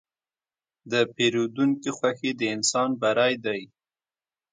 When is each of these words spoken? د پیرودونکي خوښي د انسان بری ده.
د 0.91 0.93
پیرودونکي 1.15 1.89
خوښي 1.97 2.31
د 2.39 2.41
انسان 2.55 2.89
بری 3.01 3.33
ده. 3.45 3.55